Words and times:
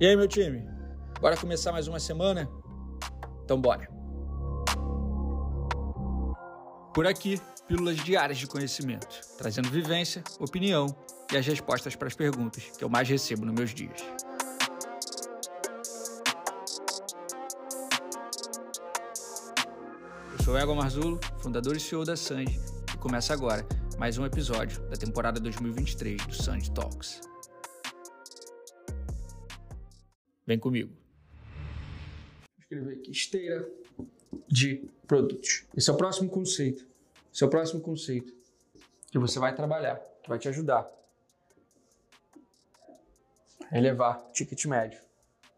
E 0.00 0.06
aí, 0.06 0.16
meu 0.16 0.26
time? 0.26 0.68
Bora 1.20 1.36
começar 1.36 1.70
mais 1.70 1.86
uma 1.86 2.00
semana? 2.00 2.50
Então 3.44 3.60
bora! 3.60 3.88
Por 6.92 7.06
aqui, 7.06 7.40
pílulas 7.68 7.96
diárias 7.98 8.38
de 8.38 8.46
conhecimento, 8.48 9.20
trazendo 9.38 9.70
vivência, 9.70 10.24
opinião 10.40 10.86
e 11.32 11.36
as 11.36 11.46
respostas 11.46 11.94
para 11.94 12.08
as 12.08 12.14
perguntas 12.14 12.64
que 12.76 12.82
eu 12.82 12.88
mais 12.88 13.08
recebo 13.08 13.46
nos 13.46 13.54
meus 13.54 13.72
dias. 13.72 14.00
Eu 20.36 20.44
sou 20.44 20.58
Ego 20.58 20.74
Marzulo, 20.74 21.20
fundador 21.38 21.76
e 21.76 21.80
CEO 21.80 22.04
da 22.04 22.16
Sanji, 22.16 22.60
e 22.92 22.98
começa 22.98 23.32
agora 23.32 23.64
mais 23.96 24.18
um 24.18 24.26
episódio 24.26 24.82
da 24.88 24.96
temporada 24.96 25.38
2023 25.38 26.26
do 26.26 26.34
Sanji 26.34 26.72
Talks. 26.72 27.20
Vem 30.46 30.58
comigo. 30.58 30.92
Vou 31.54 32.60
escrever 32.60 32.98
aqui 32.98 33.10
esteira 33.10 33.68
de 34.48 34.88
produtos. 35.06 35.66
Esse 35.76 35.90
é 35.90 35.92
o 35.92 35.96
próximo 35.96 36.28
conceito. 36.28 36.86
Esse 37.32 37.42
é 37.42 37.46
o 37.46 37.50
próximo 37.50 37.80
conceito 37.80 38.32
que 39.10 39.18
você 39.18 39.38
vai 39.38 39.54
trabalhar, 39.54 39.96
que 40.22 40.28
vai 40.28 40.38
te 40.38 40.48
ajudar 40.48 40.90
a 43.70 43.78
elevar 43.78 44.30
ticket 44.32 44.64
médio, 44.66 45.00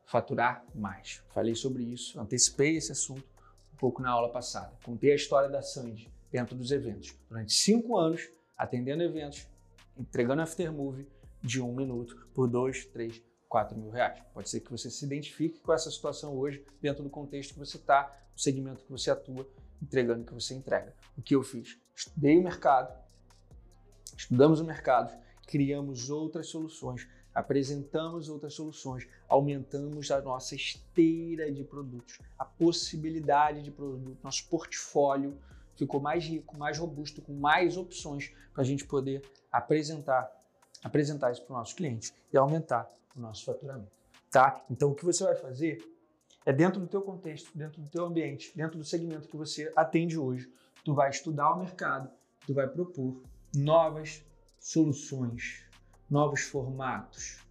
faturar 0.04 0.64
mais. 0.74 1.22
Falei 1.34 1.54
sobre 1.54 1.82
isso, 1.82 2.20
antecipei 2.20 2.76
esse 2.76 2.92
assunto 2.92 3.24
um 3.72 3.76
pouco 3.76 4.00
na 4.00 4.10
aula 4.10 4.30
passada. 4.30 4.72
Contei 4.84 5.12
a 5.12 5.16
história 5.16 5.48
da 5.48 5.62
Sandy 5.62 6.10
dentro 6.30 6.54
dos 6.54 6.70
eventos. 6.70 7.14
Durante 7.28 7.52
cinco 7.52 7.96
anos, 7.96 8.28
atendendo 8.56 9.02
eventos, 9.02 9.46
entregando 9.98 10.42
aftermove 10.42 11.06
de 11.42 11.60
um 11.60 11.74
minuto 11.74 12.28
por 12.34 12.48
dois, 12.48 12.84
três, 12.86 13.22
4 13.56 13.78
mil 13.78 13.88
reais. 13.88 14.22
Pode 14.34 14.50
ser 14.50 14.60
que 14.60 14.70
você 14.70 14.90
se 14.90 15.02
identifique 15.06 15.60
com 15.60 15.72
essa 15.72 15.90
situação 15.90 16.36
hoje, 16.36 16.62
dentro 16.78 17.02
do 17.02 17.08
contexto 17.08 17.54
que 17.54 17.58
você 17.58 17.78
está, 17.78 18.14
no 18.34 18.38
segmento 18.38 18.84
que 18.84 18.92
você 18.92 19.10
atua, 19.10 19.48
entregando 19.80 20.20
o 20.20 20.26
que 20.26 20.34
você 20.34 20.54
entrega. 20.54 20.94
O 21.16 21.22
que 21.22 21.34
eu 21.34 21.42
fiz? 21.42 21.78
Estudei 21.94 22.36
o 22.36 22.42
mercado, 22.42 22.94
estudamos 24.14 24.60
o 24.60 24.64
mercado, 24.64 25.18
criamos 25.46 26.10
outras 26.10 26.48
soluções, 26.48 27.08
apresentamos 27.34 28.28
outras 28.28 28.52
soluções, 28.52 29.08
aumentamos 29.26 30.10
a 30.10 30.20
nossa 30.20 30.54
esteira 30.54 31.50
de 31.50 31.64
produtos, 31.64 32.18
a 32.38 32.44
possibilidade 32.44 33.62
de 33.62 33.70
produto, 33.70 34.22
nosso 34.22 34.46
portfólio 34.50 35.38
ficou 35.76 35.98
mais 35.98 36.24
rico, 36.24 36.58
mais 36.58 36.76
robusto, 36.76 37.22
com 37.22 37.32
mais 37.32 37.78
opções 37.78 38.34
para 38.52 38.62
a 38.62 38.66
gente 38.66 38.84
poder 38.84 39.22
apresentar, 39.50 40.30
apresentar 40.84 41.32
isso 41.32 41.40
para 41.40 41.52
os 41.54 41.58
nossos 41.58 41.74
clientes 41.74 42.12
e 42.30 42.36
aumentar 42.36 42.94
o 43.16 43.20
nosso 43.20 43.44
faturamento, 43.44 43.98
tá? 44.30 44.64
Então 44.70 44.90
o 44.90 44.94
que 44.94 45.04
você 45.04 45.24
vai 45.24 45.34
fazer 45.34 45.78
é 46.44 46.52
dentro 46.52 46.80
do 46.80 46.86
teu 46.86 47.02
contexto, 47.02 47.50
dentro 47.56 47.80
do 47.80 47.88
teu 47.88 48.04
ambiente, 48.04 48.52
dentro 48.54 48.78
do 48.78 48.84
segmento 48.84 49.28
que 49.28 49.36
você 49.36 49.72
atende 49.74 50.18
hoje, 50.18 50.50
tu 50.84 50.94
vai 50.94 51.10
estudar 51.10 51.52
o 51.52 51.58
mercado, 51.58 52.10
tu 52.46 52.54
vai 52.54 52.68
propor 52.68 53.22
novas 53.54 54.24
soluções, 54.60 55.64
novos 56.08 56.42
formatos, 56.42 57.44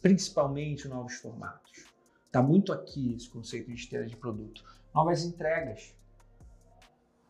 principalmente 0.00 0.88
novos 0.88 1.14
formatos. 1.14 1.84
Tá 2.30 2.42
muito 2.42 2.72
aqui 2.72 3.14
esse 3.14 3.28
conceito 3.28 3.68
de 3.68 3.74
esteira 3.74 4.06
de 4.06 4.16
produto. 4.16 4.64
Novas 4.94 5.22
entregas. 5.22 5.94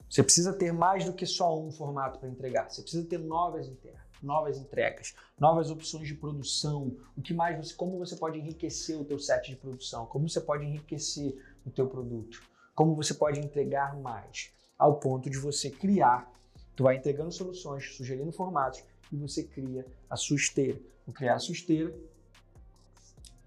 Você 0.09 0.23
precisa 0.23 0.53
ter 0.53 0.73
mais 0.73 1.05
do 1.05 1.13
que 1.13 1.27
só 1.27 1.59
um 1.59 1.73
formato 1.73 2.21
para 2.21 2.29
entregar. 2.29 2.71
Você 2.71 2.83
precisa 2.83 3.05
ter 3.05 3.19
novas 3.19 3.67
entregas 3.67 4.12
novas 4.23 4.59
entregas, 4.59 5.15
novas 5.39 5.71
opções 5.71 6.07
de 6.07 6.15
produção, 6.15 6.97
o 7.17 7.23
que 7.23 7.35
mais 7.35 7.57
você, 7.57 7.75
como 7.75 7.99
você 7.99 8.17
pode 8.17 8.39
enriquecer 8.39 8.99
o 8.99 9.05
teu 9.05 9.19
set 9.19 9.51
de 9.51 9.57
produção, 9.57 10.07
como 10.07 10.29
você 10.29 10.41
pode 10.41 10.65
enriquecer 10.65 11.37
o 11.67 11.71
teu 11.71 11.87
produto, 11.87 12.43
como 12.75 12.95
você 12.95 13.15
pode 13.15 13.41
entregar 13.41 13.97
mais, 13.97 14.53
ao 14.79 14.99
ponto 14.99 15.31
de 15.31 15.39
você 15.39 15.71
criar, 15.71 16.31
tu 16.75 16.85
vai 16.85 16.97
entregando 16.97 17.31
soluções, 17.31 17.95
sugerindo 17.97 18.33
formatos 18.33 18.83
e 19.13 19.17
você 19.17 19.45
cria 19.45 19.87
a 20.09 20.17
sua 20.17 20.37
esteira. 20.37 20.81
Vou 21.07 21.15
criar 21.15 21.35
a 21.35 21.39
sua 21.39 21.53
esteira. 21.53 21.95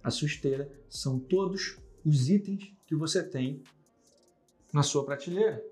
A 0.03 0.12
sua 0.12 0.28
esteira 0.28 0.72
são 0.90 1.19
todos 1.19 1.78
os 2.06 2.30
itens 2.30 2.72
que 2.86 2.96
você 2.96 3.24
tem 3.24 3.63
na 4.72 4.84
sua 4.84 5.03
prateleira. 5.03 5.66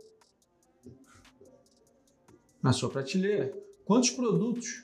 Na 2.61 2.73
sua 2.73 2.89
prateleira. 2.89 3.53
Quantos 3.85 4.09
produtos 4.09 4.83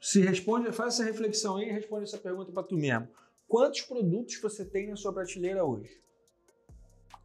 se 0.00 0.20
responde, 0.20 0.72
faz 0.72 0.94
essa 0.94 1.04
reflexão 1.04 1.56
aí 1.56 1.68
e 1.68 1.72
responde 1.72 2.04
essa 2.04 2.18
pergunta 2.18 2.50
para 2.50 2.62
tu 2.62 2.76
mesmo. 2.76 3.08
Quantos 3.46 3.82
produtos 3.82 4.40
você 4.40 4.64
tem 4.64 4.88
na 4.88 4.96
sua 4.96 5.12
prateleira 5.12 5.64
hoje? 5.64 6.00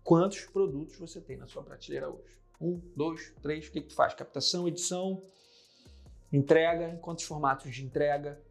Quantos 0.04 0.42
produtos 0.42 0.98
você 0.98 1.22
tem 1.22 1.38
na 1.38 1.48
sua 1.48 1.64
prateleira 1.64 2.10
hoje? 2.10 2.36
Um, 2.60 2.82
dois, 2.96 3.34
três, 3.42 3.68
o 3.68 3.72
que, 3.72 3.82
que 3.82 3.88
tu 3.88 3.96
faz? 3.96 4.14
Captação, 4.14 4.68
edição, 4.68 5.24
entrega, 6.32 6.98
quantos 7.02 7.24
formatos 7.24 7.74
de 7.74 7.84
entrega? 7.84 8.42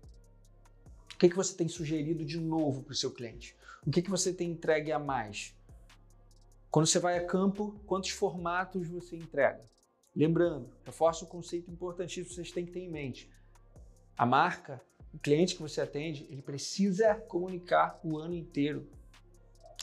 O 1.15 1.19
que, 1.19 1.29
que 1.29 1.37
você 1.37 1.55
tem 1.55 1.69
sugerido 1.69 2.25
de 2.25 2.39
novo 2.39 2.83
para 2.83 2.93
o 2.93 2.97
seu 2.97 3.11
cliente? 3.13 3.57
O 3.87 3.91
que, 3.91 4.03
que 4.03 4.11
você 4.11 4.33
tem 4.33 4.51
entregue 4.51 4.91
a 4.91 4.99
mais? 4.99 5.55
Quando 6.71 6.87
você 6.87 6.99
vai 6.99 7.19
a 7.19 7.27
campo, 7.27 7.81
quantos 7.87 8.11
formatos 8.11 8.89
você 8.89 9.17
entrega? 9.17 9.65
Lembrando, 10.15 10.71
reforço 10.85 11.25
o 11.25 11.29
conceito 11.29 11.71
importantíssimo 11.71 12.29
que 12.29 12.35
vocês 12.35 12.53
têm 12.53 12.67
que 12.67 12.73
ter 12.73 12.81
em 12.81 12.91
mente. 12.91 13.31
A 14.17 14.25
marca, 14.25 14.81
o 15.13 15.19
cliente 15.19 15.57
que 15.57 15.63
você 15.63 15.81
atende, 15.81 16.27
ele 16.31 16.43
precisa 16.43 17.15
comunicar 17.15 18.01
o 18.03 18.17
ano 18.17 18.35
inteiro. 18.35 18.89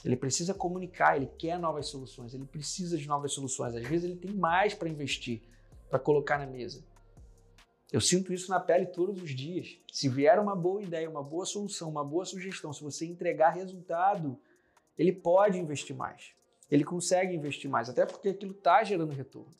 Ele 0.03 0.15
precisa 0.15 0.53
comunicar, 0.53 1.15
ele 1.15 1.29
quer 1.37 1.59
novas 1.59 1.87
soluções, 1.87 2.33
ele 2.33 2.45
precisa 2.45 2.97
de 2.97 3.07
novas 3.07 3.33
soluções. 3.33 3.75
Às 3.75 3.87
vezes 3.87 4.05
ele 4.05 4.15
tem 4.15 4.31
mais 4.31 4.73
para 4.73 4.89
investir, 4.89 5.41
para 5.89 5.99
colocar 5.99 6.37
na 6.37 6.45
mesa. 6.45 6.83
Eu 7.91 7.99
sinto 7.99 8.33
isso 8.33 8.49
na 8.49 8.59
pele 8.59 8.85
todos 8.85 9.21
os 9.21 9.31
dias. 9.35 9.77
Se 9.91 10.07
vier 10.07 10.39
uma 10.39 10.55
boa 10.55 10.81
ideia, 10.81 11.09
uma 11.09 11.21
boa 11.21 11.45
solução, 11.45 11.89
uma 11.89 12.05
boa 12.05 12.23
sugestão, 12.23 12.71
se 12.71 12.81
você 12.81 13.05
entregar 13.05 13.49
resultado, 13.49 14.39
ele 14.97 15.11
pode 15.11 15.59
investir 15.59 15.95
mais. 15.95 16.33
Ele 16.69 16.85
consegue 16.85 17.35
investir 17.35 17.69
mais, 17.69 17.89
até 17.89 18.05
porque 18.05 18.29
aquilo 18.29 18.53
está 18.53 18.81
gerando 18.81 19.11
retorno. 19.11 19.51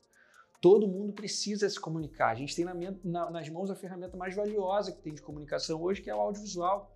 Todo 0.62 0.88
mundo 0.88 1.12
precisa 1.12 1.68
se 1.68 1.80
comunicar. 1.80 2.30
A 2.30 2.36
gente 2.36 2.56
tem 2.56 2.64
na, 2.64 2.76
na, 3.04 3.32
nas 3.32 3.50
mãos 3.50 3.72
a 3.72 3.76
ferramenta 3.76 4.16
mais 4.16 4.36
valiosa 4.36 4.92
que 4.92 5.02
tem 5.02 5.12
de 5.12 5.22
comunicação 5.22 5.82
hoje, 5.82 6.04
que 6.04 6.10
é 6.10 6.16
o 6.16 6.20
audiovisual. 6.20 6.96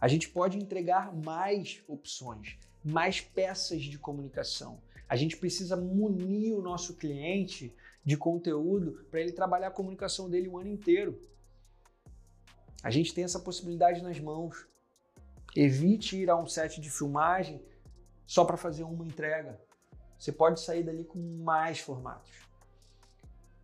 A 0.00 0.08
gente 0.08 0.30
pode 0.30 0.56
entregar 0.56 1.14
mais 1.14 1.84
opções, 1.86 2.56
mais 2.82 3.20
peças 3.20 3.82
de 3.82 3.98
comunicação. 3.98 4.80
A 5.06 5.16
gente 5.16 5.36
precisa 5.36 5.76
munir 5.76 6.56
o 6.56 6.62
nosso 6.62 6.96
cliente 6.96 7.74
de 8.02 8.16
conteúdo 8.16 9.04
para 9.10 9.20
ele 9.20 9.32
trabalhar 9.32 9.68
a 9.68 9.72
comunicação 9.72 10.30
dele 10.30 10.48
o 10.48 10.58
ano 10.58 10.70
inteiro. 10.70 11.20
A 12.82 12.90
gente 12.90 13.12
tem 13.12 13.24
essa 13.24 13.38
possibilidade 13.38 14.02
nas 14.02 14.18
mãos. 14.18 14.66
Evite 15.54 16.16
ir 16.16 16.30
a 16.30 16.36
um 16.36 16.46
set 16.46 16.80
de 16.80 16.88
filmagem 16.88 17.60
só 18.26 18.46
para 18.46 18.56
fazer 18.56 18.84
uma 18.84 19.04
entrega. 19.04 19.60
Você 20.20 20.30
pode 20.30 20.60
sair 20.60 20.82
dali 20.82 21.02
com 21.02 21.18
mais 21.18 21.80
formatos. 21.80 22.30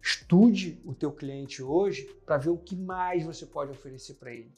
Estude 0.03 0.81
o 0.87 0.95
teu 0.95 1.13
cliente 1.13 1.63
hoje 1.63 2.07
para 2.25 2.39
ver 2.39 2.49
o 2.49 2.57
que 2.57 2.75
mais 2.75 3.23
você 3.25 3.45
pode 3.45 3.73
oferecer 3.73 4.15
para 4.15 4.33
ele. 4.33 4.51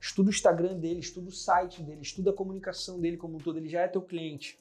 Estuda 0.00 0.28
o 0.28 0.32
Instagram 0.32 0.78
dele, 0.78 1.00
estuda 1.00 1.28
o 1.28 1.32
site 1.32 1.82
dele, 1.82 2.00
estuda 2.00 2.30
a 2.30 2.32
comunicação 2.32 3.00
dele 3.00 3.16
como 3.16 3.38
um 3.38 3.40
todo, 3.40 3.58
ele 3.58 3.68
já 3.68 3.80
é 3.80 3.88
teu 3.88 4.02
cliente. 4.02 4.56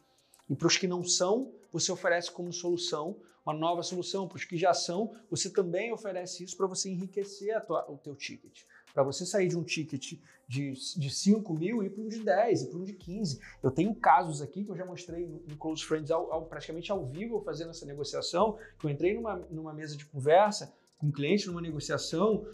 E 0.49 0.55
para 0.55 0.65
os 0.65 0.75
que 0.75 0.87
não 0.87 1.03
são, 1.03 1.53
você 1.71 1.91
oferece 1.91 2.31
como 2.31 2.51
solução 2.51 3.15
uma 3.45 3.53
nova 3.53 3.83
solução. 3.83 4.27
Para 4.27 4.37
os 4.37 4.43
que 4.43 4.57
já 4.57 4.73
são, 4.73 5.15
você 5.29 5.51
também 5.51 5.93
oferece 5.93 6.43
isso 6.43 6.57
para 6.57 6.65
você 6.65 6.89
enriquecer 6.89 7.63
tua, 7.63 7.85
o 7.91 7.95
teu 7.95 8.15
ticket 8.15 8.63
para 8.95 9.03
você 9.03 9.25
sair 9.25 9.49
de 9.49 9.57
um 9.57 9.63
ticket 9.63 10.13
de, 10.47 10.71
de 10.71 11.09
5 11.09 11.53
mil 11.53 11.83
e 11.83 11.87
ir 11.87 11.89
para 11.89 12.01
um 12.01 12.07
de 12.07 12.23
10, 12.23 12.61
e 12.61 12.67
para 12.69 12.79
um 12.79 12.83
de 12.85 12.93
15. 12.93 13.41
Eu 13.61 13.69
tenho 13.69 13.93
casos 13.93 14.41
aqui 14.41 14.63
que 14.63 14.71
eu 14.71 14.75
já 14.77 14.85
mostrei 14.85 15.27
no, 15.27 15.57
Close 15.57 15.83
Friends 15.83 16.09
ao, 16.09 16.31
ao, 16.31 16.45
praticamente 16.45 16.89
ao 16.93 17.05
vivo 17.05 17.41
fazendo 17.41 17.71
essa 17.71 17.85
negociação, 17.85 18.57
que 18.79 18.85
eu 18.85 18.89
entrei 18.89 19.13
numa, 19.13 19.35
numa 19.51 19.73
mesa 19.73 19.97
de 19.97 20.05
conversa 20.05 20.73
com 20.97 21.07
um 21.07 21.11
cliente, 21.11 21.45
numa 21.47 21.59
negociação, 21.59 22.47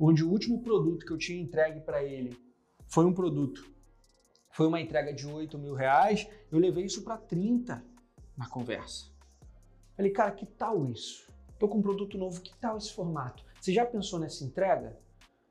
onde 0.00 0.24
o 0.24 0.30
último 0.30 0.62
produto 0.62 1.04
que 1.04 1.12
eu 1.12 1.18
tinha 1.18 1.38
entregue 1.38 1.80
para 1.80 2.02
ele 2.02 2.34
foi 2.86 3.04
um 3.04 3.12
produto, 3.12 3.70
foi 4.50 4.66
uma 4.66 4.80
entrega 4.80 5.12
de 5.12 5.26
8 5.26 5.58
mil 5.58 5.74
reais, 5.74 6.26
eu 6.50 6.58
levei 6.58 6.86
isso 6.86 7.02
para 7.02 7.18
30 7.18 7.84
na 8.38 8.48
conversa. 8.48 9.12
Falei, 9.94 10.10
cara, 10.10 10.30
que 10.30 10.46
tal 10.46 10.86
isso? 10.86 11.28
Tô 11.58 11.68
com 11.68 11.78
um 11.78 11.82
produto 11.82 12.16
novo, 12.16 12.40
que 12.40 12.56
tal 12.56 12.78
esse 12.78 12.90
formato? 12.90 13.44
Você 13.60 13.72
já 13.72 13.84
pensou 13.84 14.18
nessa 14.18 14.44
entrega? 14.44 15.03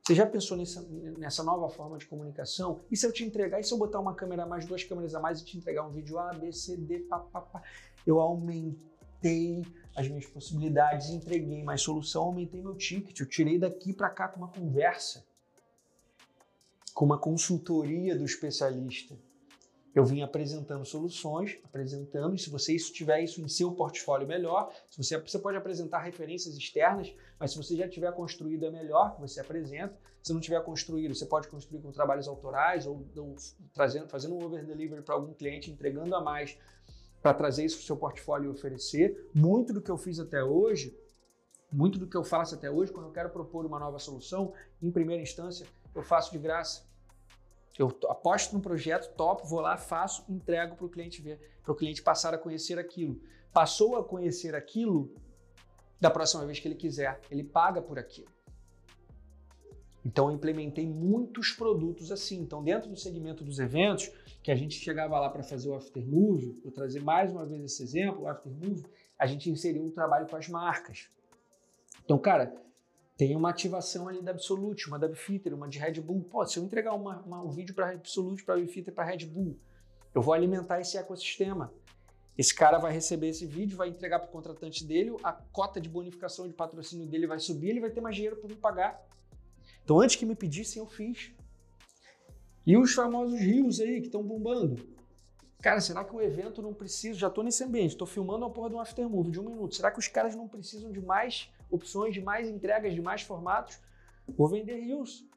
Você 0.05 0.15
já 0.15 0.25
pensou 0.25 0.57
nessa, 0.57 0.81
nessa 1.17 1.43
nova 1.43 1.69
forma 1.69 1.97
de 1.97 2.05
comunicação? 2.05 2.81
E 2.91 2.97
se 2.97 3.05
eu 3.05 3.11
te 3.13 3.23
entregar, 3.23 3.61
e 3.61 3.63
se 3.63 3.73
eu 3.73 3.77
botar 3.77 4.01
uma 4.01 4.13
câmera 4.13 4.43
a 4.43 4.45
mais, 4.45 4.65
duas 4.65 4.83
câmeras 4.83 5.15
a 5.15 5.19
mais 5.19 5.39
e 5.39 5.45
te 5.45 5.57
entregar 5.57 5.87
um 5.87 5.91
vídeo 5.91 6.19
A, 6.19 6.33
B, 6.33 6.51
C, 6.51 6.75
D, 6.75 6.99
pá. 6.99 7.25
Eu 8.05 8.19
aumentei 8.19 9.65
as 9.95 10.09
minhas 10.09 10.25
possibilidades, 10.25 11.09
entreguei 11.09 11.63
mais 11.63 11.81
solução, 11.81 12.23
aumentei 12.23 12.61
meu 12.61 12.75
ticket, 12.75 13.17
eu 13.17 13.25
tirei 13.25 13.57
daqui 13.57 13.93
para 13.93 14.09
cá 14.09 14.27
com 14.27 14.39
uma 14.39 14.49
conversa. 14.49 15.25
com 16.93 17.05
uma 17.05 17.17
consultoria 17.17 18.15
do 18.15 18.25
especialista. 18.25 19.15
Eu 19.95 20.03
vim 20.03 20.21
apresentando 20.21 20.83
soluções, 20.83 21.59
apresentando, 21.63 22.33
e 22.33 22.39
se 22.39 22.49
você 22.49 22.75
tiver 22.77 23.21
isso 23.21 23.41
em 23.41 23.47
seu 23.47 23.71
portfólio 23.71 24.27
melhor, 24.27 24.73
se 24.89 24.97
você, 24.97 25.17
você 25.19 25.37
pode 25.37 25.55
apresentar 25.55 25.99
referências 25.99 26.57
externas, 26.57 27.13
mas 27.39 27.51
se 27.51 27.57
você 27.57 27.75
já 27.75 27.87
tiver 27.87 28.11
construído 28.13 28.65
é 28.65 28.71
melhor 28.71 29.13
que 29.13 29.21
você 29.21 29.39
apresenta. 29.39 29.95
Se 30.23 30.33
não 30.33 30.39
tiver 30.39 30.63
construído, 30.63 31.13
você 31.13 31.25
pode 31.25 31.47
construir 31.47 31.81
com 31.81 31.91
trabalhos 31.91 32.27
autorais 32.27 32.87
ou, 32.87 33.05
ou 33.15 33.35
trazendo, 33.73 34.07
fazendo 34.07 34.35
um 34.35 34.43
over 34.43 34.65
delivery 34.65 35.03
para 35.03 35.13
algum 35.13 35.33
cliente, 35.33 35.69
entregando 35.69 36.15
a 36.15 36.21
mais 36.21 36.57
para 37.21 37.33
trazer 37.33 37.65
isso 37.65 37.77
para 37.77 37.83
o 37.83 37.85
seu 37.85 37.97
portfólio 37.97 38.47
e 38.47 38.49
oferecer. 38.49 39.29
Muito 39.33 39.73
do 39.73 39.81
que 39.81 39.91
eu 39.91 39.97
fiz 39.97 40.19
até 40.19 40.43
hoje, 40.43 40.97
muito 41.71 41.99
do 41.99 42.07
que 42.07 42.17
eu 42.17 42.23
faço 42.23 42.55
até 42.55 42.69
hoje, 42.69 42.91
quando 42.91 43.07
eu 43.07 43.11
quero 43.11 43.29
propor 43.29 43.65
uma 43.65 43.79
nova 43.79 43.99
solução, 43.99 44.53
em 44.81 44.91
primeira 44.91 45.21
instância, 45.21 45.67
eu 45.93 46.01
faço 46.01 46.31
de 46.31 46.39
graça. 46.39 46.83
Eu 47.77 47.87
aposto 48.07 48.53
no 48.53 48.61
projeto, 48.61 49.13
topo, 49.15 49.47
vou 49.47 49.59
lá, 49.59 49.77
faço, 49.77 50.23
entrego 50.29 50.75
para 50.75 50.85
o 50.85 50.89
cliente 50.89 51.21
ver, 51.21 51.39
para 51.63 51.71
o 51.71 51.75
cliente 51.75 52.03
passar 52.03 52.33
a 52.33 52.37
conhecer 52.37 52.77
aquilo. 52.77 53.19
Passou 53.51 53.95
a 53.95 54.03
conhecer 54.03 54.53
aquilo, 54.55 55.13
da 55.99 56.09
próxima 56.09 56.45
vez 56.45 56.59
que 56.59 56.67
ele 56.67 56.75
quiser, 56.75 57.19
ele 57.31 57.43
paga 57.43 57.81
por 57.81 57.97
aquilo. 57.97 58.29
Então 60.05 60.29
eu 60.29 60.35
implementei 60.35 60.85
muitos 60.85 61.51
produtos 61.51 62.11
assim. 62.11 62.41
Então, 62.41 62.63
dentro 62.63 62.89
do 62.89 62.95
segmento 62.97 63.43
dos 63.43 63.57
eventos, 63.59 64.11
que 64.41 64.51
a 64.51 64.55
gente 64.55 64.75
chegava 64.75 65.19
lá 65.19 65.29
para 65.29 65.41
fazer 65.41 65.69
o 65.69 65.75
aftermove, 65.75 66.59
vou 66.61 66.71
trazer 66.71 67.01
mais 67.01 67.31
uma 67.31 67.45
vez 67.45 67.63
esse 67.63 67.81
exemplo, 67.81 68.23
o 68.23 68.27
aftermove, 68.27 68.85
a 69.17 69.25
gente 69.25 69.49
inseriu 69.49 69.83
um 69.83 69.91
trabalho 69.91 70.27
com 70.27 70.35
as 70.35 70.49
marcas. 70.49 71.07
Então, 72.03 72.19
cara, 72.19 72.53
tem 73.15 73.35
uma 73.35 73.49
ativação 73.49 74.07
ali 74.07 74.21
da 74.21 74.31
Absolute, 74.31 74.87
uma 74.87 74.97
da 74.97 75.07
Bifitter, 75.07 75.53
uma 75.53 75.67
de 75.67 75.77
Red 75.77 76.01
Bull. 76.01 76.23
Pô, 76.23 76.45
se 76.45 76.57
eu 76.57 76.63
entregar 76.63 76.93
uma, 76.93 77.21
uma, 77.21 77.43
um 77.43 77.49
vídeo 77.49 77.75
para 77.75 77.91
Absolute, 77.91 78.43
para 78.43 78.55
Bifitter, 78.55 78.93
para 78.93 79.05
Red 79.05 79.25
Bull, 79.25 79.57
eu 80.13 80.21
vou 80.21 80.33
alimentar 80.33 80.79
esse 80.81 80.97
ecossistema. 80.97 81.71
Esse 82.35 82.53
cara 82.53 82.79
vai 82.79 82.91
receber 82.91 83.29
esse 83.29 83.45
vídeo, 83.45 83.77
vai 83.77 83.89
entregar 83.89 84.19
para 84.19 84.27
o 84.27 84.31
contratante 84.31 84.83
dele, 84.83 85.15
a 85.23 85.31
cota 85.31 85.79
de 85.79 85.87
bonificação 85.87 86.47
de 86.47 86.53
patrocínio 86.53 87.05
dele 87.05 87.27
vai 87.27 87.37
subir, 87.37 87.69
ele 87.69 87.79
vai 87.79 87.91
ter 87.91 88.01
mais 88.01 88.15
dinheiro 88.15 88.37
para 88.37 88.49
me 88.49 88.55
pagar. 88.55 89.07
Então, 89.83 89.99
antes 89.99 90.15
que 90.15 90.25
me 90.25 90.35
pedissem, 90.35 90.81
eu 90.81 90.87
fiz. 90.87 91.31
E 92.65 92.75
os 92.75 92.93
famosos 92.93 93.39
rios 93.39 93.79
aí 93.79 93.99
que 93.99 94.07
estão 94.07 94.23
bombando. 94.23 94.81
Cara, 95.61 95.79
será 95.79 96.03
que 96.03 96.15
o 96.15 96.21
evento 96.21 96.61
não 96.61 96.73
precisa? 96.73 97.19
Já 97.19 97.27
estou 97.27 97.43
nesse 97.43 97.63
ambiente, 97.63 97.91
estou 97.91 98.07
filmando 98.07 98.43
a 98.45 98.49
porra 98.49 98.69
de 98.69 98.75
um 98.75 98.79
aftermovie 98.79 99.31
de 99.31 99.39
um 99.39 99.43
minuto. 99.43 99.75
Será 99.75 99.91
que 99.91 99.99
os 99.99 100.07
caras 100.07 100.35
não 100.35 100.47
precisam 100.47 100.91
de 100.91 100.99
mais 100.99 101.49
opções, 101.73 102.13
de 102.13 102.21
mais 102.21 102.47
entregas, 102.47 102.93
de 102.93 103.01
mais 103.01 103.21
formatos? 103.21 103.79
Vou 104.27 104.47
vender 104.47 104.79
rios. 104.79 105.27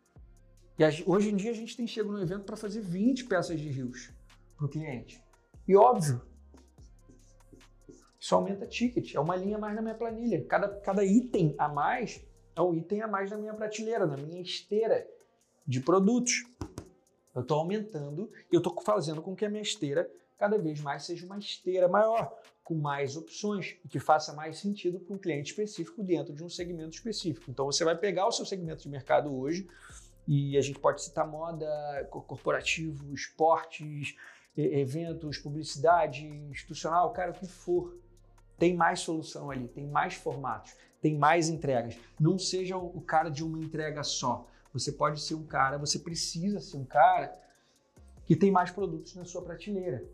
E 0.78 0.84
hoje 1.06 1.30
em 1.30 1.36
dia 1.36 1.50
a 1.50 1.54
gente 1.54 1.76
tem 1.76 1.86
chego 1.86 2.12
no 2.12 2.20
evento 2.20 2.44
para 2.44 2.56
fazer 2.56 2.80
20 2.80 3.24
peças 3.24 3.58
de 3.58 3.68
rios 3.68 4.12
para 4.56 4.66
o 4.66 4.68
cliente. 4.68 5.22
E 5.66 5.74
óbvio, 5.74 6.20
isso 8.20 8.34
aumenta 8.34 8.66
ticket, 8.66 9.14
é 9.14 9.20
uma 9.20 9.36
linha 9.36 9.56
a 9.56 9.60
mais 9.60 9.74
na 9.74 9.82
minha 9.82 9.94
planilha. 9.94 10.44
Cada, 10.46 10.68
cada 10.80 11.04
item 11.04 11.54
a 11.58 11.68
mais 11.68 12.24
é 12.54 12.60
um 12.60 12.74
item 12.74 13.02
a 13.02 13.08
mais 13.08 13.30
na 13.30 13.38
minha 13.38 13.54
prateleira, 13.54 14.06
na 14.06 14.16
minha 14.16 14.42
esteira 14.42 15.06
de 15.66 15.80
produtos. 15.80 16.44
Eu 17.34 17.42
estou 17.42 17.58
aumentando 17.58 18.30
e 18.50 18.54
eu 18.54 18.58
estou 18.58 18.80
fazendo 18.82 19.22
com 19.22 19.34
que 19.34 19.44
a 19.44 19.48
minha 19.48 19.62
esteira 19.62 20.10
cada 20.38 20.58
vez 20.58 20.80
mais 20.80 21.04
seja 21.04 21.26
uma 21.26 21.38
esteira 21.38 21.88
maior, 21.88 22.36
com 22.62 22.74
mais 22.74 23.16
opções 23.16 23.76
e 23.84 23.88
que 23.88 24.00
faça 24.00 24.32
mais 24.32 24.58
sentido 24.58 24.98
para 24.98 25.14
um 25.14 25.18
cliente 25.18 25.50
específico 25.50 26.02
dentro 26.02 26.34
de 26.34 26.42
um 26.42 26.48
segmento 26.48 26.96
específico. 26.96 27.50
Então 27.50 27.66
você 27.66 27.84
vai 27.84 27.96
pegar 27.96 28.26
o 28.26 28.32
seu 28.32 28.44
segmento 28.44 28.82
de 28.82 28.88
mercado 28.88 29.32
hoje 29.32 29.68
e 30.26 30.58
a 30.58 30.60
gente 30.60 30.78
pode 30.78 31.02
citar 31.02 31.26
moda, 31.26 31.66
corporativo, 32.10 33.14
esportes, 33.14 34.16
eventos, 34.56 35.38
publicidade, 35.38 36.26
institucional, 36.26 37.12
cara, 37.12 37.30
o 37.30 37.34
que 37.34 37.46
for. 37.46 37.96
Tem 38.58 38.74
mais 38.74 39.00
solução 39.00 39.50
ali, 39.50 39.68
tem 39.68 39.86
mais 39.86 40.14
formatos, 40.14 40.74
tem 41.00 41.16
mais 41.16 41.48
entregas. 41.48 41.96
Não 42.18 42.38
seja 42.38 42.76
o 42.76 43.00
cara 43.00 43.28
de 43.28 43.44
uma 43.44 43.58
entrega 43.58 44.02
só. 44.02 44.46
Você 44.72 44.90
pode 44.90 45.20
ser 45.20 45.34
um 45.34 45.44
cara, 45.44 45.78
você 45.78 45.98
precisa 45.98 46.58
ser 46.58 46.78
um 46.78 46.84
cara 46.84 47.38
que 48.24 48.34
tem 48.34 48.50
mais 48.50 48.70
produtos 48.70 49.14
na 49.14 49.24
sua 49.24 49.42
prateleira. 49.42 50.04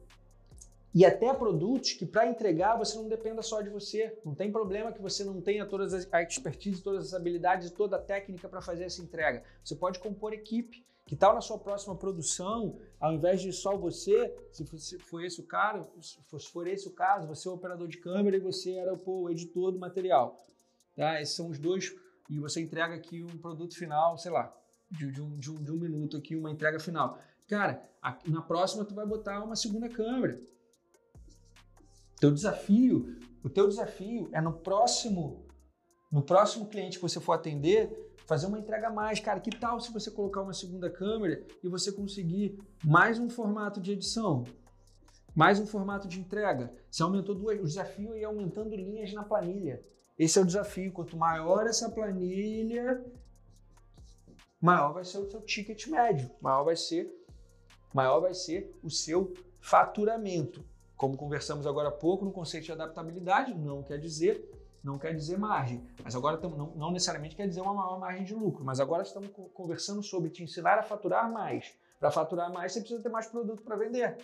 E 0.94 1.06
até 1.06 1.32
produtos 1.32 1.92
que 1.92 2.04
para 2.04 2.26
entregar 2.26 2.76
você 2.76 2.96
não 2.96 3.08
dependa 3.08 3.40
só 3.40 3.62
de 3.62 3.70
você. 3.70 4.18
Não 4.24 4.34
tem 4.34 4.52
problema 4.52 4.92
que 4.92 5.00
você 5.00 5.24
não 5.24 5.40
tenha 5.40 5.64
todas 5.64 5.94
as 5.94 6.06
a 6.12 6.22
expertise, 6.22 6.82
todas 6.82 7.06
as 7.06 7.14
habilidades 7.14 7.70
toda 7.70 7.96
a 7.96 7.98
técnica 7.98 8.48
para 8.48 8.60
fazer 8.60 8.84
essa 8.84 9.00
entrega. 9.00 9.42
Você 9.64 9.74
pode 9.74 9.98
compor 9.98 10.32
equipe. 10.32 10.84
Que 11.04 11.16
tal 11.16 11.34
na 11.34 11.40
sua 11.40 11.58
próxima 11.58 11.96
produção, 11.96 12.78
ao 13.00 13.12
invés 13.12 13.40
de 13.42 13.52
só 13.52 13.76
você, 13.76 14.34
se 14.50 14.64
for 14.98 15.22
esse 15.22 15.40
o 15.40 15.44
caso, 15.44 15.86
se 16.00 16.48
for 16.50 16.66
esse 16.66 16.88
o 16.88 16.92
caso, 16.92 17.26
você 17.26 17.48
é 17.48 17.50
o 17.50 17.54
operador 17.54 17.88
de 17.88 17.98
câmera 17.98 18.36
e 18.36 18.40
você 18.40 18.72
era 18.72 18.96
pô, 18.96 19.22
o 19.22 19.30
editor 19.30 19.72
do 19.72 19.78
material. 19.78 20.46
Tá? 20.94 21.20
Esses 21.20 21.34
são 21.34 21.48
os 21.48 21.58
dois 21.58 21.94
e 22.30 22.38
você 22.38 22.60
entrega 22.60 22.94
aqui 22.94 23.22
um 23.22 23.36
produto 23.36 23.76
final, 23.76 24.16
sei 24.16 24.30
lá, 24.30 24.54
de, 24.90 25.10
de, 25.10 25.20
um, 25.20 25.36
de, 25.38 25.50
um, 25.50 25.62
de 25.62 25.72
um 25.72 25.76
minuto 25.76 26.16
aqui, 26.16 26.36
uma 26.36 26.50
entrega 26.50 26.78
final. 26.78 27.18
Cara, 27.48 27.82
na 28.26 28.40
próxima 28.40 28.84
tu 28.84 28.94
vai 28.94 29.04
botar 29.04 29.42
uma 29.42 29.56
segunda 29.56 29.88
câmera. 29.88 30.40
Teu 32.22 32.30
desafio, 32.30 33.18
o 33.42 33.50
teu 33.50 33.66
desafio 33.66 34.28
é 34.30 34.40
no 34.40 34.52
próximo, 34.52 35.44
no 36.08 36.22
próximo 36.22 36.68
cliente 36.68 36.96
que 36.96 37.02
você 37.02 37.18
for 37.18 37.32
atender, 37.32 38.14
fazer 38.28 38.46
uma 38.46 38.60
entrega 38.60 38.88
mais. 38.90 39.18
Cara, 39.18 39.40
que 39.40 39.50
tal 39.50 39.80
se 39.80 39.92
você 39.92 40.08
colocar 40.08 40.42
uma 40.42 40.52
segunda 40.52 40.88
câmera 40.88 41.44
e 41.64 41.68
você 41.68 41.90
conseguir 41.90 42.62
mais 42.84 43.18
um 43.18 43.28
formato 43.28 43.80
de 43.80 43.90
edição? 43.90 44.44
Mais 45.34 45.58
um 45.58 45.66
formato 45.66 46.06
de 46.06 46.20
entrega. 46.20 46.72
Você 46.88 47.02
aumentou 47.02 47.34
duas, 47.34 47.58
o 47.58 47.64
desafio 47.64 48.14
é 48.14 48.22
aumentando 48.22 48.76
linhas 48.76 49.12
na 49.12 49.24
planilha. 49.24 49.84
Esse 50.16 50.38
é 50.38 50.42
o 50.42 50.46
desafio. 50.46 50.92
Quanto 50.92 51.16
maior 51.16 51.66
essa 51.66 51.90
planilha, 51.90 53.04
maior 54.60 54.92
vai 54.92 55.04
ser 55.04 55.18
o 55.18 55.28
seu 55.28 55.40
ticket 55.40 55.88
médio, 55.88 56.30
maior 56.40 56.62
vai 56.62 56.76
ser, 56.76 57.12
maior 57.92 58.20
vai 58.20 58.32
ser 58.32 58.72
o 58.80 58.88
seu 58.88 59.34
faturamento. 59.60 60.64
Como 61.02 61.16
conversamos 61.16 61.66
agora 61.66 61.88
há 61.88 61.90
pouco 61.90 62.24
no 62.24 62.30
conceito 62.30 62.66
de 62.66 62.70
adaptabilidade, 62.70 63.52
não 63.52 63.82
quer 63.82 63.98
dizer 63.98 64.48
não 64.84 64.98
quer 64.98 65.12
dizer 65.12 65.36
margem, 65.36 65.84
mas 66.02 66.14
agora 66.14 66.36
não, 66.48 66.76
não 66.76 66.92
necessariamente 66.92 67.34
quer 67.34 67.48
dizer 67.48 67.60
uma 67.60 67.74
maior 67.74 67.98
margem 67.98 68.22
de 68.22 68.32
lucro, 68.32 68.64
mas 68.64 68.78
agora 68.78 69.02
estamos 69.02 69.28
conversando 69.52 70.00
sobre 70.00 70.30
te 70.30 70.44
ensinar 70.44 70.78
a 70.78 70.82
faturar 70.84 71.28
mais. 71.28 71.76
Para 71.98 72.12
faturar 72.12 72.52
mais, 72.52 72.72
você 72.72 72.78
precisa 72.78 73.02
ter 73.02 73.08
mais 73.08 73.26
produto 73.26 73.64
para 73.64 73.74
vender. 73.74 74.16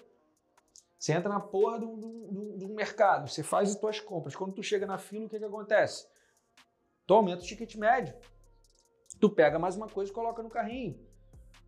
Você 0.97 1.13
entra 1.13 1.29
na 1.29 1.41
porra 1.41 1.81
do, 1.81 1.97
do, 1.97 2.57
do, 2.59 2.69
mercado, 2.69 3.29
você 3.29 3.43
faz 3.43 3.71
as 3.71 3.77
tuas 3.77 3.99
compras. 3.99 4.37
Quando 4.37 4.53
tu 4.53 4.63
chega 4.63 4.87
na 4.87 4.99
fila, 4.99 5.27
o 5.27 5.29
que, 5.29 5.39
que 5.39 5.45
acontece? 5.45 6.07
Tu 7.09 7.13
aumenta 7.13 7.43
o 7.43 7.45
ticket 7.45 7.75
médio. 7.75 8.15
Tu 9.19 9.29
pega 9.31 9.59
mais 9.59 9.77
uma 9.77 9.89
coisa 9.89 10.13
e 10.13 10.15
coloca 10.15 10.45
no 10.45 10.51
carrinho. 10.51 10.97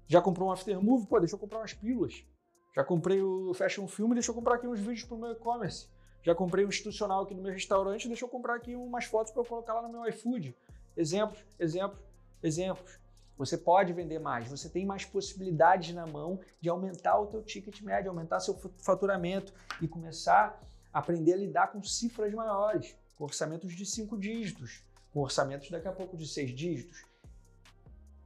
Já 0.06 0.23
comprou 0.23 0.49
um 0.49 0.52
aftermove? 0.52 1.08
Pô, 1.08 1.18
deixa 1.18 1.34
eu 1.34 1.38
comprar 1.38 1.58
umas 1.58 1.75
pílulas. 1.75 2.25
Já 2.74 2.84
comprei 2.84 3.20
o 3.20 3.52
Fashion 3.52 3.86
Film, 3.88 4.12
deixa 4.14 4.30
eu 4.30 4.34
comprar 4.34 4.54
aqui 4.54 4.66
uns 4.66 4.78
vídeos 4.78 5.04
pro 5.04 5.16
meu 5.16 5.32
e-commerce. 5.32 5.88
Já 6.22 6.34
comprei 6.34 6.64
um 6.64 6.68
institucional 6.68 7.22
aqui 7.22 7.34
no 7.34 7.42
meu 7.42 7.52
restaurante, 7.52 8.06
deixa 8.06 8.24
eu 8.24 8.28
comprar 8.28 8.54
aqui 8.54 8.76
umas 8.76 9.06
fotos 9.06 9.32
para 9.32 9.42
eu 9.42 9.46
colocar 9.46 9.74
lá 9.74 9.82
no 9.82 9.88
meu 9.88 10.06
iFood. 10.08 10.54
Exemplos, 10.96 11.42
exemplos, 11.58 11.98
exemplos. 12.42 12.98
Você 13.36 13.56
pode 13.56 13.92
vender 13.92 14.18
mais, 14.18 14.46
você 14.46 14.68
tem 14.68 14.84
mais 14.84 15.04
possibilidades 15.04 15.94
na 15.94 16.06
mão 16.06 16.38
de 16.60 16.68
aumentar 16.68 17.18
o 17.18 17.26
teu 17.26 17.42
ticket 17.42 17.80
médio, 17.80 18.10
aumentar 18.10 18.38
seu 18.38 18.54
faturamento 18.78 19.52
e 19.80 19.88
começar 19.88 20.62
a 20.92 20.98
aprender 20.98 21.32
a 21.32 21.36
lidar 21.38 21.72
com 21.72 21.82
cifras 21.82 22.34
maiores, 22.34 22.94
com 23.16 23.24
orçamentos 23.24 23.72
de 23.74 23.86
cinco 23.86 24.18
dígitos, 24.18 24.82
com 25.12 25.20
orçamentos 25.20 25.70
daqui 25.70 25.88
a 25.88 25.92
pouco 25.92 26.16
de 26.18 26.28
seis 26.28 26.50
dígitos. 26.54 27.02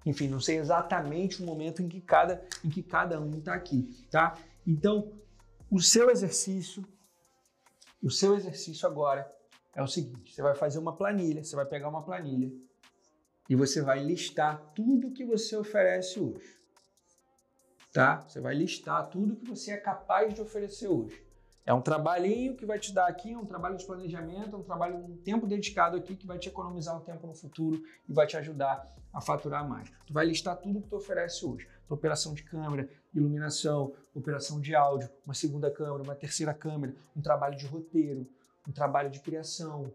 Enfim, 0.05 0.29
não 0.29 0.41
sei 0.41 0.59
exatamente 0.59 1.43
o 1.43 1.47
momento 1.47 1.83
em 1.83 1.89
que 1.89 2.01
cada, 2.01 2.45
em 2.63 2.69
que 2.69 2.83
cada 2.83 3.21
um 3.21 3.39
está 3.39 3.55
aqui, 3.55 4.07
tá? 4.11 4.39
Então, 4.67 5.13
o 5.71 5.81
seu 5.81 6.11
exercício, 6.11 6.85
o 8.03 8.11
seu 8.11 8.37
exercício 8.37 8.87
agora 8.87 9.31
é 9.75 9.83
o 9.83 9.87
seguinte: 9.87 10.35
você 10.35 10.43
vai 10.43 10.55
fazer 10.55 10.79
uma 10.79 10.95
planilha, 10.95 11.43
você 11.43 11.57
vai 11.57 11.65
pegar 11.65 11.89
uma 11.89 12.03
planilha 12.03 12.53
e 13.49 13.57
você 13.57 13.81
vai 13.83 14.03
listar 14.03 14.73
tudo 14.75 15.11
que 15.11 15.25
você 15.25 15.57
oferece 15.57 16.21
hoje. 16.21 16.55
Tá? 17.93 18.21
Você 18.23 18.41
vai 18.41 18.55
listar 18.55 19.09
tudo 19.09 19.37
que 19.37 19.49
você 19.49 19.71
é 19.71 19.77
capaz 19.77 20.35
de 20.35 20.41
oferecer 20.41 20.89
hoje. 20.89 21.24
É 21.67 21.73
um 21.73 21.81
trabalhinho 21.81 22.55
que 22.55 22.67
vai 22.67 22.79
te 22.79 22.93
dar 22.93 23.07
aqui, 23.07 23.35
um 23.35 23.47
trabalho 23.47 23.77
de 23.77 23.87
planejamento, 23.87 24.57
um 24.57 24.63
trabalho, 24.63 24.97
um 24.97 25.17
tempo 25.17 25.47
dedicado 25.47 25.97
aqui 25.97 26.15
que 26.15 26.27
vai 26.27 26.39
te 26.39 26.49
economizar 26.49 26.95
um 26.97 27.01
tempo 27.01 27.27
no 27.27 27.35
futuro 27.35 27.83
e 28.07 28.13
vai 28.13 28.27
te 28.27 28.37
ajudar 28.37 28.87
a 29.13 29.21
faturar 29.21 29.67
mais. 29.67 29.91
Tu 30.07 30.13
vai 30.13 30.27
listar 30.27 30.57
tudo 30.59 30.83
que 30.83 30.89
tu 30.89 30.97
oferece 30.97 31.47
hoje. 31.47 31.67
Tua 31.89 31.97
operação 31.97 32.35
de 32.35 32.43
câmera, 32.43 32.89
iluminação, 33.15 33.95
operação 34.15 34.61
de 34.61 34.75
áudio, 34.75 35.09
uma 35.25 35.35
segunda 35.35 35.71
câmera, 35.71 36.03
uma 36.03 36.15
terceira 36.15 36.53
câmera, 36.53 36.95
um 37.17 37.23
trabalho 37.23 37.57
de 37.57 37.67
roteiro, 37.67 38.27
um 38.69 38.73
trabalho 38.73 39.11
de 39.11 39.21
criação, 39.21 39.91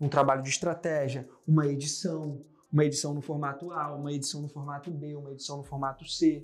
um 0.00 0.08
trabalho 0.08 0.42
de 0.42 0.48
estratégia, 0.48 1.28
uma 1.46 1.66
edição, 1.66 2.40
uma 2.72 2.84
edição 2.84 3.14
no 3.14 3.20
formato 3.20 3.70
A, 3.70 3.94
uma 3.94 4.12
edição 4.12 4.42
no 4.42 4.48
formato 4.48 4.90
B, 4.90 5.14
uma 5.14 5.30
edição 5.30 5.58
no 5.58 5.62
formato 5.62 6.04
C. 6.08 6.42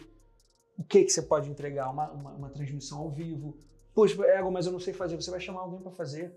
O 0.77 0.85
que, 0.85 1.03
que 1.03 1.11
você 1.11 1.23
pode 1.23 1.51
entregar? 1.51 1.91
Uma, 1.91 2.09
uma, 2.11 2.31
uma 2.33 2.51
transmissão 2.51 2.99
ao 2.99 3.11
vivo. 3.11 3.57
Poxa, 3.99 4.15
Ego, 4.29 4.49
mas 4.53 4.65
eu 4.65 4.71
não 4.71 4.79
sei 4.79 4.95
fazer. 4.95 5.17
Você 5.17 5.29
vai 5.29 5.41
chamar 5.41 5.63
alguém 5.63 5.81
para 5.81 5.91
fazer. 5.91 6.33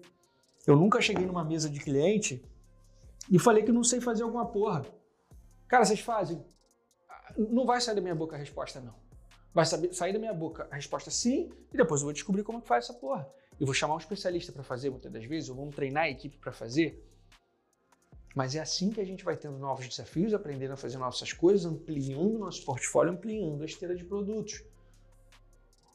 Eu 0.66 0.76
nunca 0.76 1.00
cheguei 1.00 1.28
numa 1.28 1.44
mesa 1.44 1.70
de 1.70 1.80
cliente 1.80 2.44
e 3.30 3.38
falei 3.38 3.62
que 3.62 3.72
não 3.72 3.84
sei 3.84 4.02
fazer 4.02 4.24
alguma 4.24 4.48
porra. 4.48 4.84
Cara, 5.68 5.86
vocês 5.86 6.00
fazem? 6.00 6.44
Não 7.38 7.64
vai 7.64 7.80
sair 7.80 7.94
da 7.94 8.02
minha 8.02 8.16
boca 8.16 8.36
a 8.36 8.40
resposta 8.40 8.82
não. 8.82 8.96
Vai 9.54 9.64
sair 9.68 10.12
da 10.12 10.18
minha 10.18 10.34
boca 10.34 10.68
a 10.72 10.76
resposta 10.76 11.12
sim 11.12 11.52
e 11.72 11.78
depois 11.78 12.02
eu 12.02 12.06
vou 12.06 12.14
descobrir 12.14 12.42
como 12.44 12.60
que 12.64 12.68
faz 12.68 12.86
essa 12.86 12.96
porra. 12.96 13.30
Eu 13.60 13.68
vou 13.68 13.76
chamar 13.76 13.94
um 13.94 14.00
especialista 14.00 14.52
para 14.52 14.64
fazer 14.64 14.90
muitas 14.90 15.12
das 15.12 15.26
vezes, 15.26 15.48
ou 15.48 15.56
vamos 15.56 15.76
treinar 15.76 16.06
a 16.06 16.10
equipe 16.10 16.40
para 16.40 16.52
fazer. 16.52 17.08
Mas 18.36 18.56
é 18.56 18.60
assim 18.60 18.90
que 18.90 19.00
a 19.00 19.06
gente 19.06 19.24
vai 19.24 19.38
tendo 19.38 19.60
novos 19.60 19.88
desafios, 19.88 20.34
aprendendo 20.34 20.74
a 20.74 20.78
fazer 20.78 20.98
nossas 20.98 21.32
coisas, 21.32 21.64
ampliando 21.72 22.40
nosso 22.40 22.66
portfólio, 22.66 23.14
ampliando 23.14 23.62
a 23.62 23.66
esteira 23.66 23.96
de 23.96 24.04
produtos. 24.04 24.64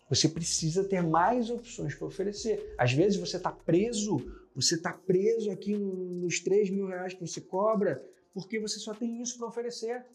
Você 0.08 0.28
precisa 0.28 0.84
ter 0.84 1.02
mais 1.02 1.50
opções 1.50 1.94
para 1.94 2.06
oferecer. 2.06 2.74
Às 2.78 2.92
vezes 2.92 3.18
você 3.18 3.36
está 3.36 3.50
preso, 3.50 4.18
você 4.54 4.76
está 4.76 4.92
preso 4.92 5.50
aqui 5.50 5.76
nos 5.76 6.40
3 6.40 6.70
mil 6.70 6.86
reais 6.86 7.14
que 7.14 7.26
você 7.26 7.40
cobra, 7.40 8.04
porque 8.32 8.60
você 8.60 8.78
só 8.78 8.94
tem 8.94 9.20
isso 9.20 9.36
para 9.38 9.48
oferecer. 9.48 10.06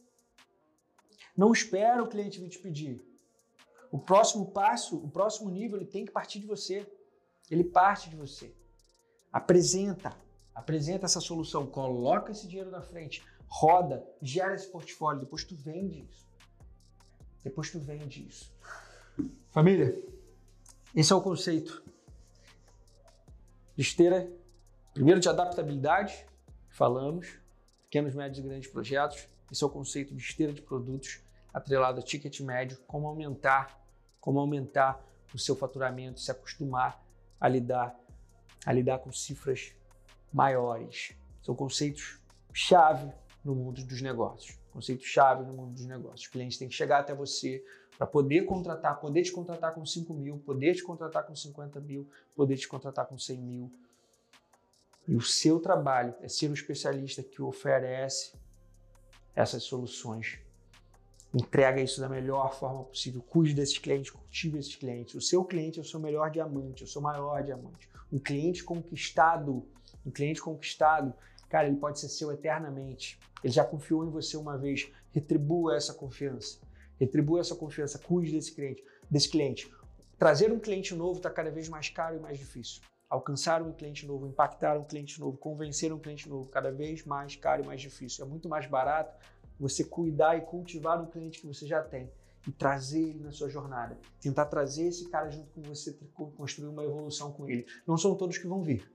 Não 1.35 1.51
espera 1.51 2.03
o 2.03 2.07
cliente 2.07 2.39
vir 2.39 2.49
te 2.49 2.59
pedir. 2.59 3.01
O 3.91 3.99
próximo 3.99 4.51
passo, 4.51 4.95
o 4.97 5.09
próximo 5.09 5.49
nível, 5.49 5.77
ele 5.77 5.85
tem 5.85 6.05
que 6.05 6.11
partir 6.11 6.39
de 6.39 6.47
você. 6.47 6.87
Ele 7.49 7.63
parte 7.63 8.09
de 8.09 8.15
você. 8.15 8.53
Apresenta, 9.31 10.15
apresenta 10.55 11.05
essa 11.05 11.19
solução, 11.19 11.67
coloca 11.67 12.31
esse 12.31 12.47
dinheiro 12.47 12.71
na 12.71 12.81
frente, 12.81 13.23
roda, 13.47 14.05
gera 14.21 14.55
esse 14.55 14.67
portfólio, 14.67 15.21
depois 15.21 15.43
tu 15.43 15.55
vende 15.55 16.07
isso. 16.09 16.25
Depois 17.43 17.69
tu 17.69 17.79
vende 17.79 18.25
isso. 18.25 18.53
Família, 19.51 20.01
esse 20.95 21.11
é 21.11 21.15
o 21.15 21.21
conceito 21.21 21.83
de 23.75 23.81
esteira, 23.81 24.31
primeiro 24.93 25.19
de 25.19 25.29
adaptabilidade, 25.29 26.25
falamos, 26.69 27.39
pequenos, 27.83 28.13
médios 28.13 28.39
e 28.39 28.41
grandes 28.41 28.69
projetos. 28.69 29.27
Esse 29.51 29.63
é 29.63 29.67
o 29.67 29.69
conceito 29.69 30.15
de 30.15 30.21
esteira 30.21 30.53
de 30.53 30.61
produtos 30.61 31.21
atrelado 31.53 31.99
a 31.99 32.03
ticket 32.03 32.39
médio, 32.41 32.77
como 32.87 33.07
aumentar, 33.07 33.77
como 34.19 34.39
aumentar 34.39 35.03
o 35.33 35.39
seu 35.39 35.55
faturamento, 35.55 36.19
se 36.19 36.31
acostumar 36.31 37.03
a 37.39 37.47
lidar, 37.47 37.97
a 38.65 38.71
lidar 38.71 38.99
com 38.99 39.11
cifras 39.11 39.73
maiores. 40.31 41.13
São 41.41 41.55
conceitos 41.55 42.19
chave 42.53 43.11
no 43.43 43.55
mundo 43.55 43.83
dos 43.83 44.01
negócios. 44.01 44.57
Conceito 44.71 45.03
chave 45.03 45.43
no 45.43 45.53
mundo 45.53 45.73
dos 45.73 45.85
negócios. 45.85 46.21
Os 46.21 46.27
clientes 46.27 46.57
têm 46.57 46.69
que 46.69 46.75
chegar 46.75 46.99
até 46.99 47.13
você 47.13 47.63
para 47.97 48.07
poder 48.07 48.45
contratar, 48.45 48.99
poder 48.99 49.23
te 49.23 49.31
contratar 49.31 49.73
com 49.73 49.85
5 49.85 50.13
mil, 50.13 50.39
poder 50.39 50.75
te 50.75 50.83
contratar 50.83 51.25
com 51.25 51.35
50 51.35 51.79
mil, 51.79 52.07
poder 52.35 52.57
te 52.57 52.67
contratar 52.67 53.05
com 53.05 53.17
100 53.17 53.37
mil. 53.37 53.71
E 55.07 55.15
o 55.15 55.21
seu 55.21 55.59
trabalho 55.59 56.13
é 56.21 56.27
ser 56.27 56.49
o 56.49 56.53
especialista 56.53 57.21
que 57.21 57.41
oferece 57.41 58.33
essas 59.35 59.63
soluções. 59.63 60.39
Entrega 61.33 61.81
isso 61.81 62.01
da 62.01 62.09
melhor 62.09 62.53
forma 62.53 62.83
possível. 62.83 63.21
Cuide 63.21 63.53
desses 63.53 63.77
clientes, 63.77 64.11
cultive 64.11 64.57
esses 64.57 64.75
clientes. 64.75 65.15
O 65.15 65.21
seu 65.21 65.43
cliente 65.45 65.79
é 65.79 65.81
o 65.81 65.85
seu 65.85 65.99
melhor 65.99 66.29
diamante, 66.29 66.83
é 66.83 66.85
o 66.85 66.89
seu 66.89 67.01
maior 67.01 67.41
diamante. 67.43 67.89
Um 68.11 68.19
cliente 68.19 68.63
conquistado 68.63 69.65
um 70.05 70.11
cliente 70.11 70.41
conquistado, 70.41 71.13
cara, 71.49 71.67
ele 71.67 71.77
pode 71.77 71.99
ser 71.99 72.09
seu 72.09 72.31
eternamente. 72.31 73.19
Ele 73.43 73.53
já 73.53 73.63
confiou 73.63 74.05
em 74.05 74.09
você 74.09 74.37
uma 74.37 74.57
vez. 74.57 74.91
Retribua 75.11 75.75
essa 75.75 75.93
confiança. 75.93 76.59
Retribua 77.01 77.39
essa 77.39 77.55
confiança. 77.55 77.97
Cuide 77.97 78.31
desse 78.31 78.53
cliente. 78.53 78.83
Desse 79.09 79.27
cliente. 79.27 79.73
Trazer 80.19 80.51
um 80.53 80.59
cliente 80.59 80.93
novo 80.93 81.17
está 81.17 81.31
cada 81.31 81.49
vez 81.49 81.67
mais 81.67 81.89
caro 81.89 82.15
e 82.15 82.19
mais 82.19 82.37
difícil. 82.37 82.83
Alcançar 83.09 83.63
um 83.63 83.73
cliente 83.73 84.05
novo, 84.05 84.27
impactar 84.27 84.77
um 84.77 84.83
cliente 84.83 85.19
novo, 85.19 85.35
convencer 85.35 85.91
um 85.91 85.97
cliente 85.97 86.29
novo, 86.29 86.47
cada 86.47 86.71
vez 86.71 87.03
mais 87.03 87.35
caro 87.35 87.63
e 87.63 87.65
mais 87.65 87.81
difícil. 87.81 88.23
É 88.23 88.27
muito 88.27 88.47
mais 88.47 88.67
barato 88.67 89.17
você 89.59 89.83
cuidar 89.83 90.37
e 90.37 90.41
cultivar 90.41 91.01
um 91.01 91.07
cliente 91.07 91.41
que 91.41 91.47
você 91.47 91.65
já 91.65 91.81
tem 91.81 92.07
e 92.47 92.51
trazer 92.51 93.01
ele 93.01 93.23
na 93.23 93.31
sua 93.31 93.49
jornada. 93.49 93.97
Tentar 94.21 94.45
trazer 94.45 94.85
esse 94.85 95.09
cara 95.09 95.27
junto 95.31 95.49
com 95.49 95.63
você, 95.63 95.97
construir 96.37 96.67
uma 96.67 96.83
evolução 96.83 97.31
com 97.31 97.49
ele. 97.49 97.65
Não 97.87 97.97
são 97.97 98.15
todos 98.15 98.37
que 98.37 98.45
vão 98.45 98.61
vir. 98.61 98.87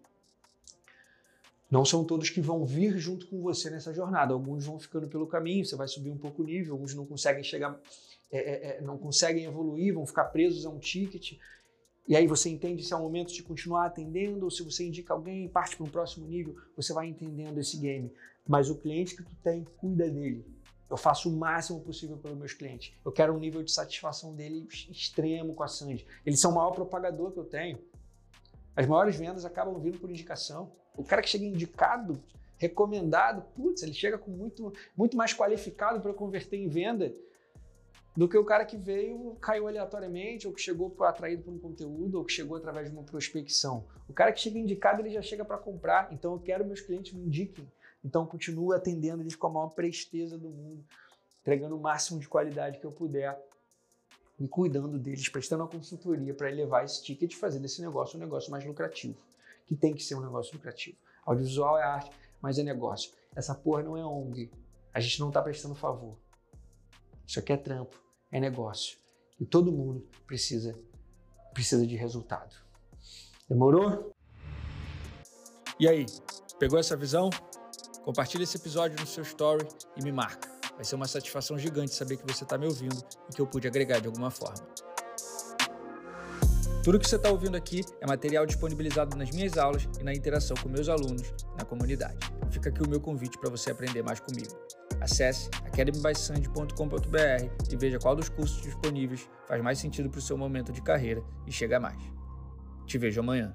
Não 1.71 1.85
são 1.85 2.05
todos 2.05 2.31
que 2.31 2.41
vão 2.41 2.65
vir 2.65 2.97
junto 2.97 3.27
com 3.27 3.41
você 3.43 3.69
nessa 3.71 3.93
jornada. 3.93 4.33
Alguns 4.33 4.65
vão 4.65 4.79
ficando 4.79 5.09
pelo 5.09 5.27
caminho, 5.27 5.65
você 5.65 5.75
vai 5.75 5.89
subir 5.89 6.11
um 6.11 6.19
pouco 6.19 6.43
o 6.43 6.45
nível, 6.45 6.75
alguns 6.75 6.95
não 6.95 7.05
conseguem 7.05 7.43
chegar, 7.43 7.79
é, 8.31 8.39
é, 8.39 8.77
é, 8.77 8.81
não 8.81 8.97
conseguem 8.97 9.45
evoluir, 9.45 9.95
vão 9.95 10.07
ficar 10.07 10.27
presos 10.27 10.65
a 10.65 10.71
um 10.71 10.79
ticket. 10.79 11.39
E 12.07 12.15
aí 12.15 12.27
você 12.27 12.49
entende 12.49 12.85
se 12.85 12.93
é 12.93 12.97
o 12.97 13.01
momento 13.01 13.33
de 13.33 13.43
continuar 13.43 13.87
atendendo, 13.87 14.45
ou 14.45 14.51
se 14.51 14.63
você 14.63 14.87
indica 14.87 15.13
alguém 15.13 15.45
e 15.45 15.49
parte 15.49 15.77
para 15.77 15.85
um 15.85 15.91
próximo 15.91 16.25
nível, 16.27 16.57
você 16.77 16.93
vai 16.93 17.09
entendendo 17.09 17.59
esse 17.59 17.77
game. 17.79 18.13
Mas 18.47 18.71
o 18.71 18.77
cliente 18.77 19.17
que 19.17 19.25
tu 19.25 19.35
tem, 19.43 19.65
cuida 19.77 20.09
dele. 20.09 20.45
Eu 20.89 20.97
faço 20.97 21.29
o 21.29 21.37
máximo 21.37 21.81
possível 21.81 22.17
pelos 22.17 22.39
meus 22.39 22.53
clientes. 22.53 22.95
Eu 23.05 23.11
quero 23.11 23.35
um 23.35 23.41
nível 23.41 23.61
de 23.61 23.73
satisfação 23.73 24.33
dele 24.33 24.69
extremo 24.89 25.53
com 25.53 25.65
a 25.65 25.69
Sandy. 25.69 26.07
Eles 26.25 26.39
são 26.39 26.53
o 26.53 26.55
maior 26.55 26.71
propagador 26.71 27.33
que 27.33 27.39
eu 27.41 27.45
tenho. 27.45 27.77
As 28.77 28.87
maiores 28.87 29.17
vendas 29.17 29.47
acabam 29.47 29.81
vindo 29.81 29.99
por 29.99 30.11
indicação. 30.11 30.71
O 30.95 31.03
cara 31.03 31.23
que 31.23 31.31
chega 31.31 31.47
indicado, 31.47 32.23
recomendado, 32.59 33.43
putz, 33.55 33.83
ele 33.83 33.95
chega 33.95 34.19
com 34.19 34.31
muito, 34.31 34.73
muito 34.95 35.17
mais 35.17 35.33
qualificado 35.33 36.01
para 36.01 36.13
converter 36.13 36.59
em 36.59 36.69
venda 36.69 37.11
do 38.15 38.29
que 38.29 38.37
o 38.37 38.45
cara 38.45 38.65
que 38.65 38.77
veio, 38.77 39.37
caiu 39.41 39.67
aleatoriamente, 39.67 40.47
ou 40.47 40.53
que 40.53 40.61
chegou 40.61 40.95
atraído 41.01 41.43
por 41.43 41.53
um 41.53 41.59
conteúdo, 41.59 42.19
ou 42.19 42.25
que 42.25 42.33
chegou 42.33 42.57
através 42.57 42.89
de 42.89 42.95
uma 42.95 43.03
prospecção. 43.03 43.85
O 44.09 44.13
cara 44.13 44.33
que 44.33 44.41
chega 44.41 44.59
indicado, 44.59 45.03
ele 45.03 45.11
já 45.11 45.21
chega 45.21 45.45
para 45.45 45.59
comprar. 45.59 46.13
Então 46.13 46.33
eu 46.33 46.39
quero 46.39 46.65
meus 46.65 46.81
clientes 46.81 47.13
me 47.13 47.25
indiquem. 47.25 47.67
Então 48.05 48.23
eu 48.23 48.27
continuo 48.27 48.73
atendendo 48.73 49.23
eles 49.23 49.35
com 49.35 49.47
a 49.47 49.51
maior 49.51 49.69
presteza 49.69 50.39
do 50.39 50.49
mundo, 50.49 50.85
entregando 51.41 51.77
o 51.77 51.81
máximo 51.81 52.21
de 52.21 52.29
qualidade 52.29 52.79
que 52.79 52.87
eu 52.87 52.93
puder 52.93 53.39
e 54.39 54.47
cuidando 54.49 54.99
deles, 54.99 55.29
prestando 55.29 55.63
a 55.65 55.69
consultoria 55.69 56.35
para 56.35 56.51
elevar 56.51 56.85
esse 56.85 57.03
ticket 57.03 57.33
e 57.33 57.37
fazer 57.37 57.59
desse 57.59 57.81
negócio 57.81 58.17
um 58.17 58.21
negócio 58.21 58.51
mais 58.51 58.65
lucrativo 58.65 59.17
que 59.67 59.75
tem 59.75 59.93
que 59.95 60.03
ser 60.03 60.15
um 60.15 60.21
negócio 60.21 60.55
lucrativo. 60.55 60.97
Audiovisual 61.25 61.77
é 61.77 61.83
arte, 61.83 62.11
mas 62.41 62.59
é 62.59 62.63
negócio. 62.63 63.13
Essa 63.35 63.55
porra 63.55 63.83
não 63.83 63.97
é 63.97 64.05
ONG. 64.05 64.51
A 64.95 65.01
gente 65.01 65.21
não 65.21 65.29
está 65.29 65.43
prestando 65.43 65.75
favor. 65.75 66.17
Isso 67.27 67.39
aqui 67.41 67.53
é 67.53 67.57
trampo, 67.57 68.01
é 68.31 68.39
negócio. 68.41 68.97
E 69.39 69.45
todo 69.45 69.73
mundo 69.73 70.09
precisa, 70.27 70.79
precisa 71.53 71.87
de 71.87 71.97
resultado. 71.97 72.55
Demorou? 73.49 74.15
E 75.79 75.89
aí, 75.89 76.07
pegou 76.59 76.79
essa 76.79 76.97
visão? 76.97 77.29
Compartilha 78.05 78.45
esse 78.45 78.57
episódio 78.57 78.99
no 78.99 79.07
seu 79.07 79.25
story 79.25 79.67
e 79.97 80.03
me 80.03 80.13
marca. 80.13 80.56
Vai 80.77 80.85
ser 80.85 80.95
uma 80.95 81.09
satisfação 81.09 81.59
gigante 81.59 81.95
saber 81.95 82.17
que 82.17 82.33
você 82.33 82.45
está 82.45 82.57
me 82.57 82.67
ouvindo 82.67 83.03
e 83.31 83.35
que 83.35 83.41
eu 83.41 83.47
pude 83.47 83.67
agregar 83.67 83.99
de 83.99 84.07
alguma 84.07 84.31
forma. 84.31 84.65
Tudo 86.87 87.01
que 87.01 87.09
você 87.09 87.17
está 87.17 87.31
ouvindo 87.31 87.57
aqui 87.57 87.85
é 88.01 88.07
material 88.07 88.47
disponibilizado 88.47 89.17
nas 89.17 89.33
minhas 89.33 89.59
aulas 89.59 89.89
e 89.99 90.05
na 90.05 90.15
interação 90.15 90.57
com 90.63 90.69
meus 90.69 90.89
alunos 90.89 91.35
na 91.59 91.65
comunidade. 91.65 92.17
Fica 92.49 92.69
aqui 92.69 92.81
o 92.81 92.89
meu 92.89 93.01
convite 93.01 93.37
para 93.39 93.51
você 93.51 93.73
aprender 93.73 94.05
mais 94.05 94.21
comigo. 94.21 94.57
Acesse 95.01 95.51
academybysand.com.br 95.65 97.67
e 97.69 97.77
veja 97.77 97.99
qual 97.99 98.15
dos 98.15 98.29
cursos 98.29 98.63
disponíveis 98.63 99.29
faz 99.49 99.61
mais 99.61 99.81
sentido 99.81 100.09
para 100.09 100.19
o 100.19 100.23
seu 100.23 100.39
momento 100.39 100.73
de 100.73 100.81
carreira 100.81 101.25
e 101.45 101.51
chega 101.51 101.81
mais. 101.81 102.01
Te 102.87 102.99
vejo 102.99 103.19
amanhã. 103.19 103.53